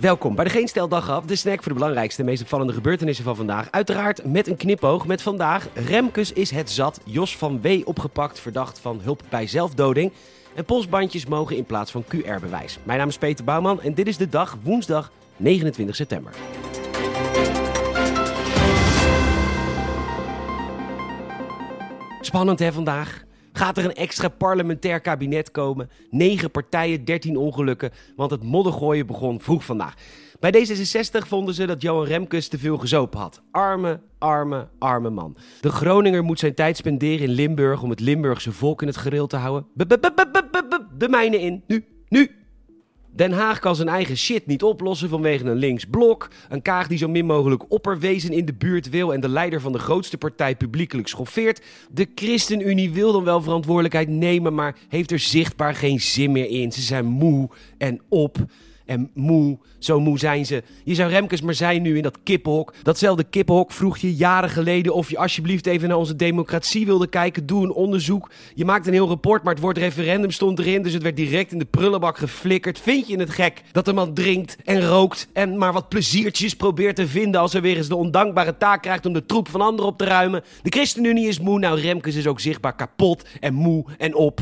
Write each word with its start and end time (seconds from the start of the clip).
Welkom 0.00 0.34
bij 0.34 0.44
de 0.44 0.50
Geen 0.50 0.68
Stel 0.68 0.88
Dag 0.88 1.22
de 1.24 1.36
snack 1.36 1.62
voor 1.62 1.72
de 1.72 1.78
belangrijkste 1.78 2.20
en 2.20 2.26
meest 2.26 2.42
opvallende 2.42 2.72
gebeurtenissen 2.72 3.24
van 3.24 3.36
vandaag. 3.36 3.70
Uiteraard 3.70 4.24
met 4.24 4.46
een 4.46 4.56
knipoog 4.56 5.06
met 5.06 5.22
vandaag. 5.22 5.68
Remkes 5.74 6.32
is 6.32 6.50
het 6.50 6.70
zat, 6.70 7.00
Jos 7.04 7.36
van 7.36 7.60
W. 7.60 7.80
opgepakt, 7.84 8.40
verdacht 8.40 8.78
van 8.78 9.00
hulp 9.02 9.22
bij 9.28 9.46
zelfdoding. 9.46 10.12
En 10.54 10.64
polsbandjes 10.64 11.26
mogen 11.26 11.56
in 11.56 11.64
plaats 11.64 11.90
van 11.90 12.04
QR-bewijs. 12.04 12.78
Mijn 12.82 12.98
naam 12.98 13.08
is 13.08 13.18
Peter 13.18 13.44
Bouwman 13.44 13.82
en 13.82 13.94
dit 13.94 14.06
is 14.06 14.16
de 14.16 14.28
dag, 14.28 14.56
woensdag 14.62 15.12
29 15.36 15.96
september. 15.96 16.32
Spannend 22.20 22.58
hè 22.58 22.72
vandaag? 22.72 23.28
Gaat 23.60 23.78
er 23.78 23.84
een 23.84 23.94
extra 23.94 24.28
parlementair 24.28 25.00
kabinet 25.00 25.50
komen? 25.50 25.90
9 26.10 26.50
partijen, 26.50 27.04
13 27.04 27.36
ongelukken, 27.36 27.90
want 28.16 28.30
het 28.30 28.42
moddergooien 28.42 29.06
begon 29.06 29.40
vroeg 29.40 29.64
vandaag. 29.64 29.94
Bij 30.38 30.52
D66 30.54 31.26
vonden 31.26 31.54
ze 31.54 31.66
dat 31.66 31.82
Johan 31.82 32.04
Remkes 32.04 32.48
te 32.48 32.58
veel 32.58 32.78
gezopen 32.78 33.20
had. 33.20 33.42
Arme, 33.50 34.00
arme, 34.18 34.68
arme 34.78 35.10
man. 35.10 35.36
De 35.60 35.70
Groninger 35.70 36.24
moet 36.24 36.38
zijn 36.38 36.54
tijd 36.54 36.76
spenderen 36.76 37.26
in 37.26 37.30
Limburg 37.30 37.82
om 37.82 37.90
het 37.90 38.00
Limburgse 38.00 38.52
volk 38.52 38.80
in 38.80 38.88
het 38.88 38.96
gereel 38.96 39.26
te 39.26 39.36
houden. 39.36 39.66
De 40.98 41.08
mijnen 41.08 41.40
in, 41.40 41.62
nu, 41.66 41.84
nu. 42.08 42.39
Den 43.12 43.32
Haag 43.32 43.58
kan 43.58 43.76
zijn 43.76 43.88
eigen 43.88 44.16
shit 44.16 44.46
niet 44.46 44.62
oplossen 44.62 45.08
vanwege 45.08 45.44
een 45.44 45.56
links 45.56 45.84
blok. 45.84 46.28
Een 46.48 46.62
Kaag 46.62 46.88
die 46.88 46.98
zo 46.98 47.08
min 47.08 47.26
mogelijk 47.26 47.72
opperwezen 47.72 48.32
in 48.32 48.44
de 48.44 48.54
buurt 48.54 48.88
wil 48.88 49.12
en 49.12 49.20
de 49.20 49.28
leider 49.28 49.60
van 49.60 49.72
de 49.72 49.78
grootste 49.78 50.18
partij 50.18 50.56
publiekelijk 50.56 51.08
schoffeert. 51.08 51.62
De 51.90 52.08
ChristenUnie 52.14 52.92
wil 52.92 53.12
dan 53.12 53.24
wel 53.24 53.42
verantwoordelijkheid 53.42 54.08
nemen, 54.08 54.54
maar 54.54 54.76
heeft 54.88 55.10
er 55.10 55.18
zichtbaar 55.18 55.74
geen 55.74 56.00
zin 56.00 56.32
meer 56.32 56.48
in. 56.48 56.72
Ze 56.72 56.80
zijn 56.80 57.06
moe 57.06 57.48
en 57.78 58.00
op 58.08 58.36
en 58.90 59.10
moe. 59.14 59.58
Zo 59.78 60.00
moe 60.00 60.18
zijn 60.18 60.46
ze. 60.46 60.62
Je 60.84 60.94
zou 60.94 61.10
Remkes 61.10 61.40
maar 61.40 61.54
zijn 61.54 61.82
nu 61.82 61.96
in 61.96 62.02
dat 62.02 62.18
kippenhok. 62.22 62.74
Datzelfde 62.82 63.24
kippenhok 63.24 63.72
vroeg 63.72 63.98
je 63.98 64.14
jaren 64.14 64.50
geleden 64.50 64.94
of 64.94 65.10
je 65.10 65.18
alsjeblieft 65.18 65.66
even 65.66 65.88
naar 65.88 65.96
onze 65.96 66.16
democratie 66.16 66.86
wilde 66.86 67.06
kijken. 67.06 67.46
Doe 67.46 67.64
een 67.64 67.72
onderzoek. 67.72 68.30
Je 68.54 68.64
maakt 68.64 68.86
een 68.86 68.92
heel 68.92 69.08
rapport, 69.08 69.42
maar 69.42 69.52
het 69.52 69.62
woord 69.62 69.78
referendum 69.78 70.30
stond 70.30 70.58
erin. 70.58 70.82
Dus 70.82 70.92
het 70.92 71.02
werd 71.02 71.16
direct 71.16 71.52
in 71.52 71.58
de 71.58 71.64
prullenbak 71.64 72.18
geflikkerd. 72.18 72.78
Vind 72.78 73.08
je 73.08 73.18
het 73.18 73.30
gek 73.30 73.62
dat 73.72 73.88
een 73.88 73.94
man 73.94 74.14
drinkt 74.14 74.56
en 74.64 74.86
rookt 74.86 75.28
en 75.32 75.58
maar 75.58 75.72
wat 75.72 75.88
pleziertjes 75.88 76.56
probeert 76.56 76.96
te 76.96 77.08
vinden 77.08 77.40
als 77.40 77.52
hij 77.52 77.62
weer 77.62 77.76
eens 77.76 77.88
de 77.88 77.96
ondankbare 77.96 78.56
taak 78.56 78.82
krijgt 78.82 79.06
om 79.06 79.12
de 79.12 79.26
troep 79.26 79.48
van 79.48 79.60
anderen 79.60 79.90
op 79.90 79.98
te 79.98 80.04
ruimen? 80.04 80.42
De 80.62 80.70
ChristenUnie 80.70 81.28
is 81.28 81.40
moe. 81.40 81.58
Nou, 81.58 81.80
Remkes 81.80 82.14
is 82.14 82.26
ook 82.26 82.40
zichtbaar 82.40 82.74
kapot 82.74 83.28
en 83.40 83.54
moe 83.54 83.84
en 83.98 84.14
op 84.14 84.40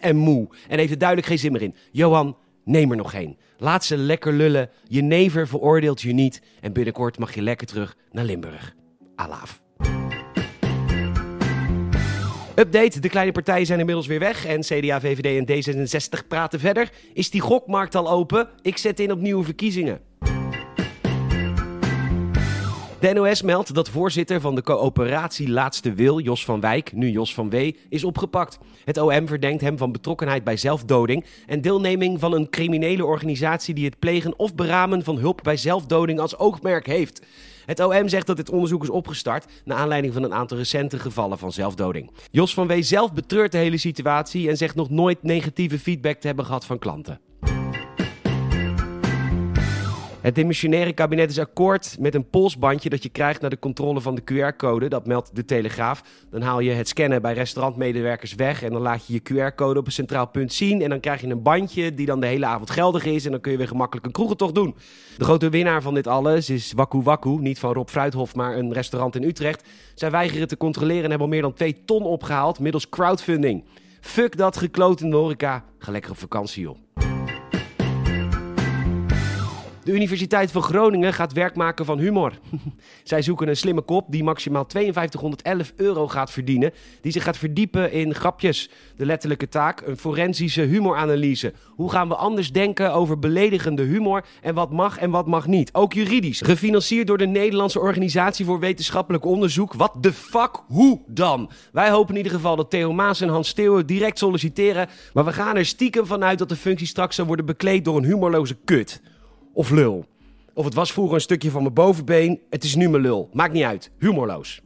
en 0.00 0.16
moe. 0.16 0.48
En 0.68 0.78
heeft 0.78 0.92
er 0.92 0.98
duidelijk 0.98 1.28
geen 1.28 1.38
zin 1.38 1.52
meer 1.52 1.62
in. 1.62 1.74
Johan, 1.90 2.36
neem 2.64 2.90
er 2.90 2.96
nog 2.96 3.10
geen. 3.10 3.36
Laat 3.58 3.84
ze 3.84 3.96
lekker 3.96 4.32
lullen. 4.32 4.70
Je 4.88 5.02
never 5.02 5.48
veroordeelt 5.48 6.02
je 6.02 6.12
niet. 6.12 6.42
En 6.60 6.72
binnenkort 6.72 7.18
mag 7.18 7.34
je 7.34 7.42
lekker 7.42 7.66
terug 7.66 7.96
naar 8.10 8.24
Limburg. 8.24 8.74
Alaaf. 9.14 9.62
Update, 12.54 13.00
de 13.00 13.08
kleine 13.08 13.32
partijen 13.32 13.66
zijn 13.66 13.78
inmiddels 13.78 14.06
weer 14.06 14.18
weg 14.18 14.46
en 14.46 14.60
CDA, 14.60 15.00
VVD 15.00 15.48
en 15.48 15.76
D66 16.22 16.26
praten 16.28 16.60
verder. 16.60 16.90
Is 17.12 17.30
die 17.30 17.40
gokmarkt 17.40 17.94
al 17.94 18.10
open? 18.10 18.48
Ik 18.62 18.76
zet 18.76 19.00
in 19.00 19.12
op 19.12 19.20
nieuwe 19.20 19.44
verkiezingen. 19.44 20.00
De 23.02 23.12
NOS 23.12 23.42
meldt 23.42 23.74
dat 23.74 23.88
voorzitter 23.88 24.40
van 24.40 24.54
de 24.54 24.62
coöperatie 24.62 25.50
Laatste 25.50 25.92
Wil, 25.92 26.20
Jos 26.20 26.44
van 26.44 26.60
Wijk, 26.60 26.92
nu 26.92 27.10
Jos 27.10 27.34
van 27.34 27.50
W, 27.50 27.70
is 27.88 28.04
opgepakt. 28.04 28.58
Het 28.84 28.98
OM 28.98 29.26
verdenkt 29.26 29.60
hem 29.60 29.78
van 29.78 29.92
betrokkenheid 29.92 30.44
bij 30.44 30.56
zelfdoding 30.56 31.24
en 31.46 31.60
deelneming 31.60 32.20
van 32.20 32.32
een 32.32 32.50
criminele 32.50 33.04
organisatie 33.04 33.74
die 33.74 33.84
het 33.84 33.98
plegen 33.98 34.38
of 34.38 34.54
beramen 34.54 35.04
van 35.04 35.18
hulp 35.18 35.40
bij 35.42 35.56
zelfdoding 35.56 36.20
als 36.20 36.38
oogmerk 36.38 36.86
heeft. 36.86 37.26
Het 37.66 37.80
OM 37.80 38.08
zegt 38.08 38.26
dat 38.26 38.36
dit 38.36 38.50
onderzoek 38.50 38.82
is 38.82 38.90
opgestart 38.90 39.46
naar 39.64 39.78
aanleiding 39.78 40.12
van 40.12 40.22
een 40.22 40.34
aantal 40.34 40.56
recente 40.56 40.98
gevallen 40.98 41.38
van 41.38 41.52
zelfdoding. 41.52 42.10
Jos 42.30 42.54
van 42.54 42.66
W 42.66 42.72
zelf 42.82 43.12
betreurt 43.12 43.52
de 43.52 43.58
hele 43.58 43.78
situatie 43.78 44.48
en 44.48 44.56
zegt 44.56 44.74
nog 44.74 44.90
nooit 44.90 45.22
negatieve 45.22 45.78
feedback 45.78 46.20
te 46.20 46.26
hebben 46.26 46.44
gehad 46.44 46.64
van 46.64 46.78
klanten. 46.78 47.20
Het 50.22 50.34
demissionaire 50.34 50.92
kabinet 50.92 51.30
is 51.30 51.38
akkoord 51.38 51.96
met 52.00 52.14
een 52.14 52.30
polsbandje 52.30 52.88
dat 52.88 53.02
je 53.02 53.08
krijgt 53.08 53.40
naar 53.40 53.50
de 53.50 53.58
controle 53.58 54.00
van 54.00 54.14
de 54.14 54.22
QR-code. 54.22 54.88
Dat 54.88 55.06
meldt 55.06 55.36
de 55.36 55.44
Telegraaf. 55.44 56.02
Dan 56.30 56.42
haal 56.42 56.60
je 56.60 56.70
het 56.70 56.88
scannen 56.88 57.22
bij 57.22 57.34
restaurantmedewerkers 57.34 58.34
weg 58.34 58.62
en 58.62 58.72
dan 58.72 58.82
laat 58.82 59.06
je 59.06 59.12
je 59.12 59.20
QR-code 59.20 59.78
op 59.78 59.86
een 59.86 59.92
centraal 59.92 60.26
punt 60.26 60.52
zien. 60.52 60.82
En 60.82 60.90
dan 60.90 61.00
krijg 61.00 61.20
je 61.20 61.26
een 61.26 61.42
bandje 61.42 61.94
die 61.94 62.06
dan 62.06 62.20
de 62.20 62.26
hele 62.26 62.46
avond 62.46 62.70
geldig 62.70 63.04
is 63.04 63.24
en 63.24 63.30
dan 63.30 63.40
kun 63.40 63.52
je 63.52 63.58
weer 63.58 63.68
gemakkelijk 63.68 64.06
een 64.06 64.12
kroegentocht 64.12 64.54
doen. 64.54 64.74
De 65.18 65.24
grote 65.24 65.48
winnaar 65.48 65.82
van 65.82 65.94
dit 65.94 66.06
alles 66.06 66.50
is 66.50 66.72
Waku 66.72 67.02
Waku, 67.02 67.38
niet 67.38 67.58
van 67.58 67.72
Rob 67.72 67.88
Fruithof, 67.88 68.34
maar 68.34 68.56
een 68.56 68.72
restaurant 68.72 69.16
in 69.16 69.22
Utrecht. 69.22 69.68
Zij 69.94 70.10
weigeren 70.10 70.48
te 70.48 70.56
controleren 70.56 71.04
en 71.04 71.10
hebben 71.10 71.26
al 71.26 71.32
meer 71.32 71.42
dan 71.42 71.54
2 71.54 71.84
ton 71.84 72.02
opgehaald 72.02 72.58
middels 72.58 72.88
crowdfunding. 72.88 73.64
Fuck 74.00 74.36
dat 74.36 74.56
gekloot 74.56 75.00
in 75.00 75.10
de 75.10 75.16
horeca. 75.16 75.64
Ga 75.78 75.92
lekker 75.92 76.10
op 76.10 76.18
vakantie, 76.18 76.62
joh. 76.62 76.81
De 79.84 79.92
Universiteit 79.92 80.50
van 80.50 80.62
Groningen 80.62 81.12
gaat 81.12 81.32
werk 81.32 81.54
maken 81.54 81.84
van 81.84 81.98
humor. 81.98 82.32
Zij 83.02 83.22
zoeken 83.22 83.48
een 83.48 83.56
slimme 83.56 83.80
kop 83.80 84.06
die 84.08 84.24
maximaal 84.24 84.64
5211 84.68 85.72
euro 85.76 86.08
gaat 86.08 86.30
verdienen. 86.30 86.72
Die 87.00 87.12
zich 87.12 87.22
gaat 87.22 87.36
verdiepen 87.36 87.92
in 87.92 88.14
grapjes. 88.14 88.70
De 88.96 89.06
letterlijke 89.06 89.48
taak, 89.48 89.80
een 89.80 89.96
forensische 89.96 90.62
humoranalyse. 90.62 91.52
Hoe 91.68 91.90
gaan 91.90 92.08
we 92.08 92.14
anders 92.14 92.52
denken 92.52 92.92
over 92.92 93.18
beledigende 93.18 93.82
humor 93.82 94.24
en 94.42 94.54
wat 94.54 94.70
mag 94.72 94.98
en 94.98 95.10
wat 95.10 95.26
mag 95.26 95.46
niet? 95.46 95.74
Ook 95.74 95.92
juridisch. 95.92 96.40
Gefinancierd 96.40 97.06
door 97.06 97.18
de 97.18 97.26
Nederlandse 97.26 97.80
Organisatie 97.80 98.44
voor 98.44 98.60
Wetenschappelijk 98.60 99.24
Onderzoek. 99.24 99.74
Wat 99.74 99.96
de 100.00 100.12
fuck? 100.12 100.62
Hoe 100.66 101.00
dan? 101.06 101.50
Wij 101.72 101.90
hopen 101.90 102.10
in 102.10 102.16
ieder 102.16 102.32
geval 102.32 102.56
dat 102.56 102.70
Theo 102.70 102.92
Maas 102.92 103.20
en 103.20 103.28
Hans 103.28 103.48
Steeuwen 103.48 103.86
direct 103.86 104.18
solliciteren. 104.18 104.88
Maar 105.12 105.24
we 105.24 105.32
gaan 105.32 105.56
er 105.56 105.66
stiekem 105.66 106.06
vanuit 106.06 106.38
dat 106.38 106.48
de 106.48 106.56
functie 106.56 106.86
straks 106.86 107.16
zal 107.16 107.26
worden 107.26 107.46
bekleed 107.46 107.84
door 107.84 107.96
een 107.96 108.04
humorloze 108.04 108.56
kut 108.64 109.00
of 109.52 109.70
lul. 109.70 110.04
Of 110.54 110.64
het 110.64 110.74
was 110.74 110.92
vroeger 110.92 111.14
een 111.14 111.20
stukje 111.20 111.50
van 111.50 111.62
mijn 111.62 111.74
bovenbeen, 111.74 112.40
het 112.50 112.64
is 112.64 112.74
nu 112.74 112.88
mijn 112.88 113.02
lul. 113.02 113.28
Maakt 113.32 113.52
niet 113.52 113.64
uit. 113.64 113.90
Humorloos. 113.98 114.62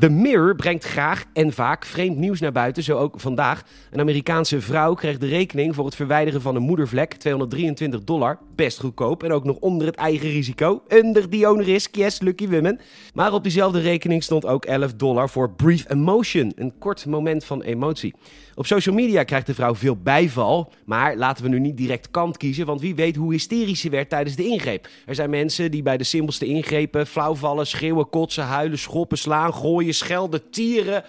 De 0.00 0.10
Mirror 0.10 0.54
brengt 0.54 0.84
graag 0.84 1.24
en 1.32 1.52
vaak 1.52 1.84
vreemd 1.84 2.16
nieuws 2.16 2.40
naar 2.40 2.52
buiten, 2.52 2.82
zo 2.82 2.98
ook 2.98 3.20
vandaag. 3.20 3.62
Een 3.90 4.00
Amerikaanse 4.00 4.60
vrouw 4.60 4.94
kreeg 4.94 5.18
de 5.18 5.26
rekening 5.26 5.74
voor 5.74 5.84
het 5.84 5.94
verwijderen 5.94 6.40
van 6.40 6.56
een 6.56 6.62
moedervlek, 6.62 7.14
223 7.14 8.04
dollar, 8.04 8.38
best 8.54 8.80
goedkoop 8.80 9.22
en 9.22 9.32
ook 9.32 9.44
nog 9.44 9.56
onder 9.56 9.86
het 9.86 9.96
eigen 9.96 10.30
risico. 10.30 10.82
Under 10.88 11.28
the 11.28 11.48
own 11.48 11.60
risk, 11.60 11.94
yes, 11.94 12.20
lucky 12.20 12.48
women. 12.48 12.80
Maar 13.14 13.32
op 13.32 13.42
diezelfde 13.42 13.80
rekening 13.80 14.22
stond 14.22 14.46
ook 14.46 14.64
11 14.64 14.94
dollar 14.94 15.28
voor 15.28 15.50
brief 15.50 15.88
emotion, 15.88 16.52
een 16.56 16.72
kort 16.78 17.06
moment 17.06 17.44
van 17.44 17.62
emotie. 17.62 18.14
Op 18.54 18.66
social 18.66 18.94
media 18.94 19.22
krijgt 19.22 19.46
de 19.46 19.54
vrouw 19.54 19.74
veel 19.74 19.96
bijval, 19.96 20.72
maar 20.84 21.16
laten 21.16 21.44
we 21.44 21.50
nu 21.50 21.58
niet 21.58 21.76
direct 21.76 22.10
kant 22.10 22.36
kiezen, 22.36 22.66
want 22.66 22.80
wie 22.80 22.94
weet 22.94 23.16
hoe 23.16 23.32
hysterisch 23.32 23.80
ze 23.80 23.90
werd 23.90 24.08
tijdens 24.08 24.36
de 24.36 24.44
ingreep. 24.44 24.88
Er 25.06 25.14
zijn 25.14 25.30
mensen 25.30 25.70
die 25.70 25.82
bij 25.82 25.96
de 25.96 26.04
simpelste 26.04 26.46
ingrepen 26.46 27.06
flauwvallen, 27.06 27.66
schreeuwen, 27.66 28.08
kotsen, 28.08 28.44
huilen, 28.44 28.78
schoppen, 28.78 29.18
slaan, 29.18 29.54
gooien, 29.54 29.89
schelden, 29.92 30.50
tieren. 30.50 31.04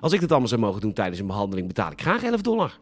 Als 0.00 0.12
ik 0.12 0.20
dat 0.20 0.30
allemaal 0.30 0.48
zou 0.48 0.60
mogen 0.60 0.80
doen 0.80 0.92
tijdens 0.92 1.18
een 1.18 1.26
behandeling, 1.26 1.66
betaal 1.66 1.90
ik 1.90 2.00
graag 2.00 2.22
11 2.22 2.40
dollar. 2.40 2.78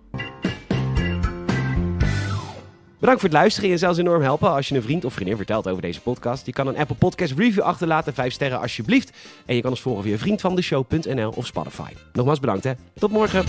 Bedankt 3.00 3.20
voor 3.20 3.30
het 3.30 3.38
luisteren. 3.38 3.70
Je 3.70 3.76
zelfs 3.76 3.98
enorm 3.98 4.22
helpen 4.22 4.50
als 4.50 4.68
je 4.68 4.74
een 4.74 4.82
vriend 4.82 5.04
of 5.04 5.12
vriendin 5.12 5.36
vertelt 5.36 5.68
over 5.68 5.82
deze 5.82 6.00
podcast. 6.00 6.46
Je 6.46 6.52
kan 6.52 6.66
een 6.66 6.76
Apple 6.76 6.96
Podcast 6.96 7.32
review 7.36 7.62
achterlaten, 7.62 8.14
5 8.14 8.32
sterren 8.32 8.60
alsjeblieft. 8.60 9.16
En 9.46 9.54
je 9.54 9.60
kan 9.60 9.70
ons 9.70 9.80
volgen 9.80 10.02
via 10.04 10.18
vriendvandeshow.nl 10.18 11.32
of 11.36 11.46
Spotify. 11.46 11.92
Nogmaals 12.12 12.40
bedankt 12.40 12.64
hè. 12.64 12.72
Tot 12.98 13.10
morgen. 13.10 13.44